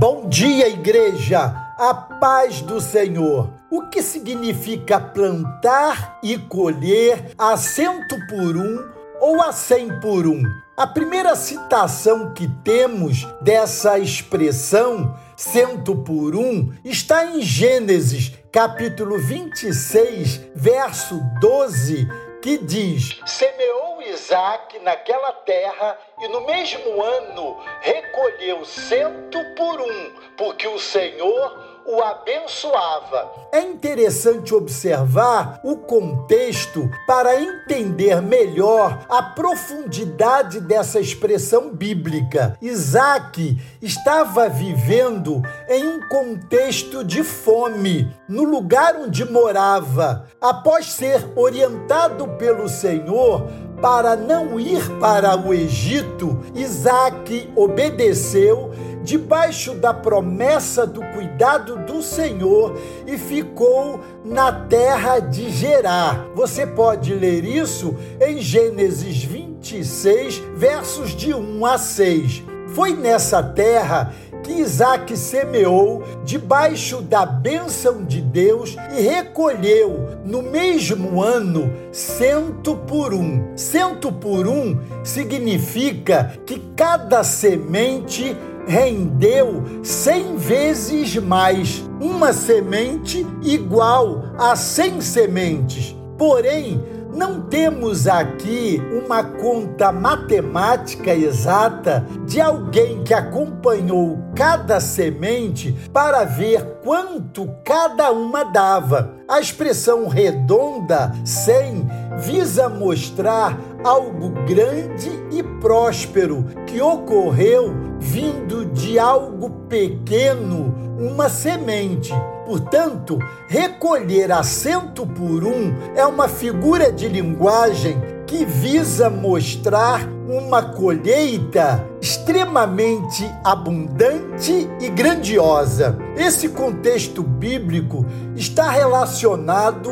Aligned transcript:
Bom 0.00 0.30
dia, 0.30 0.66
igreja! 0.66 1.54
A 1.76 1.92
paz 1.92 2.62
do 2.62 2.80
Senhor. 2.80 3.52
O 3.70 3.82
que 3.90 4.00
significa 4.00 4.98
plantar 4.98 6.18
e 6.22 6.38
colher 6.38 7.34
a 7.36 7.54
cento 7.58 8.16
por 8.26 8.56
um 8.56 8.88
ou 9.20 9.42
a 9.42 9.52
cem 9.52 10.00
por 10.00 10.26
um? 10.26 10.42
A 10.74 10.86
primeira 10.86 11.36
citação 11.36 12.32
que 12.32 12.48
temos 12.64 13.28
dessa 13.42 13.98
expressão, 13.98 15.14
cento 15.36 15.94
por 15.94 16.34
um, 16.34 16.72
está 16.82 17.26
em 17.26 17.42
Gênesis, 17.42 18.32
capítulo 18.50 19.18
26, 19.18 20.40
verso 20.54 21.20
12, 21.42 22.08
que 22.40 22.56
diz: 22.56 23.20
Semeou 23.26 23.89
Isaac 24.10 24.78
naquela 24.80 25.32
terra 25.32 25.98
e 26.20 26.28
no 26.28 26.46
mesmo 26.46 27.02
ano 27.02 27.58
recolheu 27.80 28.64
cento 28.64 29.38
por 29.56 29.80
um, 29.80 30.12
porque 30.36 30.66
o 30.68 30.78
Senhor 30.78 31.70
o 31.86 32.02
abençoava. 32.02 33.32
É 33.52 33.62
interessante 33.62 34.54
observar 34.54 35.60
o 35.64 35.76
contexto 35.76 36.88
para 37.06 37.40
entender 37.40 38.20
melhor 38.22 39.06
a 39.08 39.22
profundidade 39.22 40.60
dessa 40.60 41.00
expressão 41.00 41.70
bíblica. 41.70 42.56
Isaac 42.60 43.58
estava 43.82 44.48
vivendo 44.48 45.42
em 45.68 45.88
um 45.88 46.08
contexto 46.08 47.02
de 47.02 47.24
fome 47.24 48.14
no 48.28 48.44
lugar 48.44 48.96
onde 48.96 49.24
morava. 49.24 50.28
Após 50.40 50.86
ser 50.86 51.32
orientado 51.36 52.28
pelo 52.36 52.68
Senhor 52.68 53.48
para 53.80 54.14
não 54.14 54.60
ir 54.60 54.82
para 54.98 55.36
o 55.36 55.54
Egito, 55.54 56.38
Isaac 56.54 57.50
obedeceu 57.56 58.70
debaixo 59.02 59.74
da 59.74 59.94
promessa 59.94 60.86
do 60.86 61.00
cuidado 61.12 61.76
do 61.78 62.02
Senhor 62.02 62.78
e 63.06 63.16
ficou 63.16 64.00
na 64.24 64.52
terra 64.52 65.18
de 65.18 65.50
Gerar. 65.50 66.26
Você 66.34 66.66
pode 66.66 67.14
ler 67.14 67.44
isso 67.44 67.96
em 68.20 68.38
Gênesis 68.38 69.24
26, 69.24 70.42
versos 70.54 71.10
de 71.16 71.32
1 71.32 71.66
a 71.66 71.78
6. 71.78 72.44
Foi 72.74 72.94
nessa 72.94 73.42
terra 73.42 74.12
que 74.50 74.60
Isaac 74.60 75.16
semeou 75.16 76.02
debaixo 76.24 77.00
da 77.00 77.24
bênção 77.24 78.04
de 78.04 78.20
Deus 78.20 78.76
e 78.96 79.00
recolheu 79.00 80.18
no 80.24 80.42
mesmo 80.42 81.22
ano 81.22 81.72
cento 81.92 82.74
por 82.74 83.14
um. 83.14 83.56
Cento 83.56 84.10
por 84.10 84.48
um 84.48 84.76
significa 85.04 86.32
que 86.44 86.58
cada 86.74 87.22
semente 87.22 88.36
rendeu 88.66 89.62
cem 89.84 90.36
vezes 90.36 91.14
mais, 91.16 91.84
uma 92.00 92.32
semente 92.32 93.24
igual 93.42 94.24
a 94.36 94.56
cem 94.56 95.00
sementes. 95.00 95.94
Porém, 96.18 96.82
não 97.14 97.40
temos 97.42 98.06
aqui 98.06 98.80
uma 99.04 99.22
conta 99.22 99.90
matemática 99.92 101.14
exata 101.14 102.06
de 102.26 102.40
alguém 102.40 103.02
que 103.02 103.12
acompanhou 103.12 104.18
cada 104.34 104.80
semente 104.80 105.72
para 105.92 106.24
ver 106.24 106.78
quanto 106.82 107.48
cada 107.64 108.10
uma 108.12 108.44
dava. 108.44 109.14
A 109.28 109.40
expressão 109.40 110.08
redonda, 110.08 111.12
100, 111.24 111.88
visa 112.20 112.68
mostrar 112.68 113.58
algo 113.82 114.30
grande 114.46 115.10
e 115.30 115.42
próspero 115.42 116.44
que 116.66 116.80
ocorreu 116.80 117.74
vindo 117.98 118.64
de 118.66 118.98
algo 118.98 119.50
pequeno, 119.68 120.74
uma 120.98 121.28
semente. 121.28 122.12
Portanto, 122.46 123.18
recolher 123.46 124.32
a 124.32 124.42
cento 124.42 125.06
por 125.06 125.44
um 125.44 125.72
é 125.94 126.04
uma 126.04 126.28
figura 126.28 126.90
de 126.90 127.08
linguagem 127.08 128.00
que 128.26 128.44
visa 128.44 129.10
mostrar 129.10 130.08
uma 130.28 130.62
colheita 130.62 131.84
extremamente 132.00 133.28
abundante 133.42 134.68
e 134.80 134.88
grandiosa. 134.88 135.98
Esse 136.16 136.48
contexto 136.48 137.22
bíblico 137.22 138.06
está 138.36 138.70
relacionado 138.70 139.90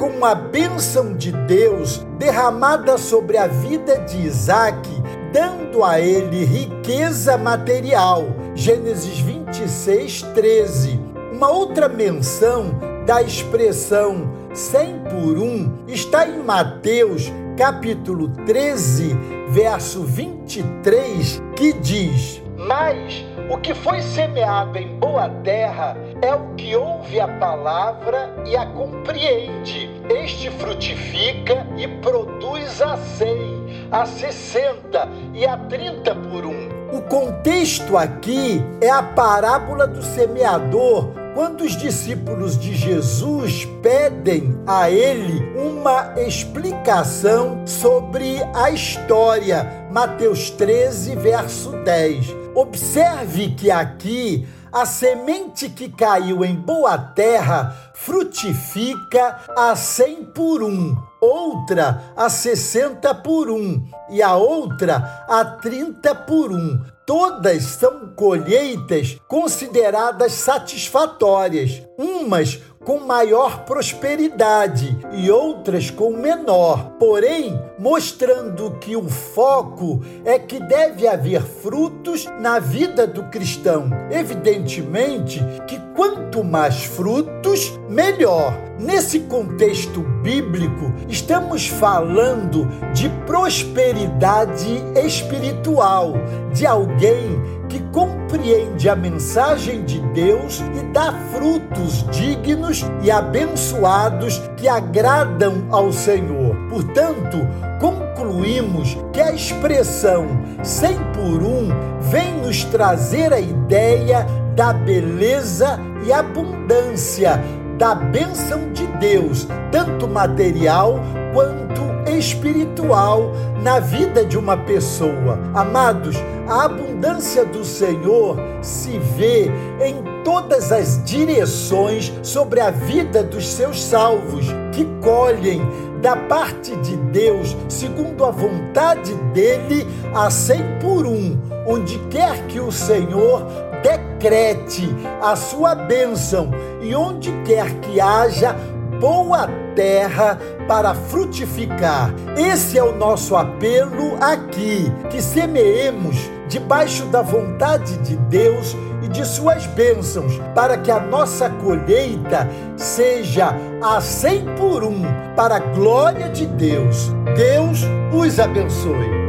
com 0.00 0.24
a 0.24 0.34
bênção 0.34 1.14
de 1.14 1.30
Deus 1.30 1.98
derramada 2.18 2.96
sobre 2.96 3.36
a 3.36 3.46
vida 3.46 3.98
de 3.98 4.16
Isaac, 4.26 4.88
dando 5.30 5.84
a 5.84 6.00
ele 6.00 6.42
riqueza 6.42 7.36
material. 7.36 8.24
Gênesis 8.54 9.18
26, 9.18 10.22
13 10.34 11.10
uma 11.40 11.50
outra 11.50 11.88
menção 11.88 12.70
da 13.06 13.22
expressão 13.22 14.30
100 14.52 14.98
por 15.04 15.38
um 15.38 15.84
está 15.86 16.26
em 16.28 16.42
Mateus, 16.42 17.32
capítulo 17.56 18.28
13, 18.44 19.16
verso 19.48 20.02
23, 20.02 21.42
que 21.56 21.72
diz: 21.72 22.42
Mas 22.58 23.24
o 23.50 23.56
que 23.56 23.74
foi 23.74 24.02
semeado 24.02 24.76
em 24.76 24.98
boa 24.98 25.30
terra 25.42 25.96
é 26.22 26.34
o 26.34 26.54
que 26.54 26.76
ouve 26.76 27.20
a 27.20 27.28
palavra 27.28 28.34
e 28.46 28.56
a 28.56 28.66
compreende. 28.66 29.90
Este 30.08 30.50
frutifica 30.50 31.66
e 31.76 31.86
produz 31.86 32.82
a 32.82 32.96
cem, 32.96 33.88
a 33.90 34.04
sessenta 34.06 35.08
e 35.32 35.46
a 35.46 35.56
trinta 35.56 36.14
por 36.14 36.44
um. 36.44 36.68
O 36.92 37.02
contexto 37.02 37.96
aqui 37.96 38.62
é 38.80 38.90
a 38.90 39.02
parábola 39.02 39.86
do 39.86 40.02
semeador 40.02 41.19
quando 41.40 41.62
os 41.62 41.74
discípulos 41.74 42.58
de 42.58 42.74
Jesus 42.74 43.66
pedem 43.82 44.62
a 44.66 44.90
ele 44.90 45.40
uma 45.56 46.12
explicação 46.20 47.66
sobre 47.66 48.42
a 48.54 48.70
história, 48.70 49.88
Mateus 49.90 50.50
13, 50.50 51.16
verso 51.16 51.72
10. 51.82 52.26
Observe 52.54 53.54
que 53.54 53.70
aqui 53.70 54.46
a 54.70 54.84
semente 54.84 55.70
que 55.70 55.88
caiu 55.88 56.44
em 56.44 56.54
boa 56.54 56.98
terra 56.98 57.74
frutifica 57.94 59.38
a 59.56 59.74
cem 59.74 60.22
por 60.22 60.62
um, 60.62 60.94
outra 61.20 62.12
a 62.16 62.28
sessenta 62.28 63.14
por 63.14 63.50
um 63.50 63.84
e 64.08 64.22
a 64.22 64.34
outra 64.34 65.24
a 65.28 65.44
trinta 65.44 66.14
por 66.14 66.50
um. 66.52 66.80
Todas 67.06 67.64
são 67.64 68.12
colheitas 68.14 69.18
consideradas 69.26 70.32
satisfatórias, 70.32 71.82
umas 71.98 72.60
com 72.82 72.98
maior 73.00 73.66
prosperidade 73.66 74.96
e 75.12 75.30
outras 75.30 75.90
com 75.90 76.16
menor, 76.16 76.92
porém 76.98 77.60
mostrando 77.78 78.70
que 78.80 78.96
o 78.96 79.06
foco 79.06 80.02
é 80.24 80.38
que 80.38 80.58
deve 80.58 81.06
haver 81.06 81.42
frutos 81.42 82.26
na 82.40 82.58
vida 82.58 83.06
do 83.06 83.24
cristão. 83.24 83.90
Evidentemente 84.10 85.40
que 85.66 85.78
quanto 85.94 86.42
mais 86.42 86.84
frutos, 86.84 87.78
melhor. 87.86 88.56
Nesse 88.78 89.20
contexto 89.20 90.00
bíblico, 90.22 90.90
estamos 91.06 91.66
falando 91.66 92.66
de 92.94 93.10
prosperidade 93.26 94.82
espiritual, 95.04 96.14
de 96.54 96.64
alguém 96.64 97.59
que 97.70 97.80
compreende 97.92 98.88
a 98.88 98.96
mensagem 98.96 99.84
de 99.84 100.00
Deus 100.00 100.62
e 100.78 100.84
dá 100.92 101.14
frutos 101.32 102.04
dignos 102.10 102.84
e 103.00 103.10
abençoados 103.10 104.38
que 104.56 104.68
agradam 104.68 105.64
ao 105.70 105.92
Senhor. 105.92 106.54
Portanto, 106.68 107.38
concluímos 107.80 108.98
que 109.12 109.20
a 109.20 109.32
expressão 109.32 110.26
100 110.62 110.98
por 111.14 111.42
um 111.42 111.68
vem 112.00 112.34
nos 112.42 112.64
trazer 112.64 113.32
a 113.32 113.40
ideia 113.40 114.26
da 114.56 114.72
beleza 114.72 115.78
e 116.04 116.12
abundância 116.12 117.40
da 117.78 117.94
bênção 117.94 118.72
de 118.72 118.86
Deus, 118.98 119.46
tanto 119.70 120.06
material 120.06 121.00
quanto 121.32 121.89
espiritual 122.20 123.32
na 123.62 123.80
vida 123.80 124.24
de 124.24 124.38
uma 124.38 124.56
pessoa. 124.56 125.38
Amados, 125.54 126.16
a 126.46 126.66
abundância 126.66 127.44
do 127.44 127.64
Senhor 127.64 128.36
se 128.60 128.98
vê 128.98 129.50
em 129.84 130.22
todas 130.22 130.70
as 130.70 131.02
direções 131.04 132.12
sobre 132.22 132.60
a 132.60 132.70
vida 132.70 133.22
dos 133.22 133.48
seus 133.48 133.82
salvos, 133.82 134.46
que 134.72 134.84
colhem 135.02 135.62
da 136.02 136.14
parte 136.14 136.76
de 136.76 136.96
Deus, 136.96 137.56
segundo 137.68 138.24
a 138.24 138.30
vontade 138.30 139.14
dele, 139.32 139.86
a 140.14 140.30
cem 140.30 140.60
por 140.80 141.06
um, 141.06 141.38
onde 141.66 141.98
quer 142.10 142.46
que 142.46 142.60
o 142.60 142.70
Senhor 142.70 143.46
decrete 143.82 144.88
a 145.22 145.34
sua 145.36 145.74
bênção 145.74 146.50
e 146.82 146.94
onde 146.94 147.32
quer 147.44 147.72
que 147.80 148.00
haja 148.00 148.54
boa 149.00 149.48
terra 149.74 150.38
para 150.68 150.94
frutificar. 150.94 152.14
Esse 152.36 152.78
é 152.78 152.84
o 152.84 152.94
nosso 152.94 153.34
apelo 153.34 154.16
aqui, 154.20 154.92
que 155.10 155.20
semeemos 155.22 156.30
debaixo 156.48 157.06
da 157.06 157.22
vontade 157.22 157.96
de 157.98 158.16
Deus 158.16 158.76
e 159.02 159.08
de 159.08 159.24
suas 159.24 159.66
bênçãos, 159.66 160.38
para 160.54 160.76
que 160.76 160.90
a 160.90 161.00
nossa 161.00 161.48
colheita 161.48 162.46
seja 162.76 163.56
a 163.82 164.00
cem 164.00 164.44
por 164.56 164.84
um, 164.84 165.02
para 165.34 165.56
a 165.56 165.60
glória 165.60 166.28
de 166.28 166.44
Deus. 166.46 167.10
Deus 167.34 167.80
os 168.12 168.38
abençoe. 168.38 169.19